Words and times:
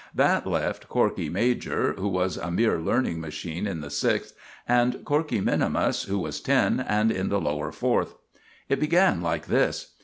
That 0.15 0.47
left 0.47 0.89
Corkey 0.89 1.29
major, 1.29 1.93
who 1.93 2.07
was 2.07 2.35
a 2.35 2.49
mere 2.49 2.79
learning 2.79 3.21
machine 3.21 3.67
in 3.67 3.81
the 3.81 3.91
Sixth, 3.91 4.33
and 4.67 5.05
Corkey 5.05 5.41
minimus, 5.43 6.05
who 6.07 6.17
was 6.17 6.41
ten, 6.41 6.79
and 6.79 7.11
in 7.11 7.29
the 7.29 7.39
Lower 7.39 7.71
Fourth. 7.71 8.15
It 8.67 8.79
began 8.79 9.21
like 9.21 9.45
this. 9.45 9.91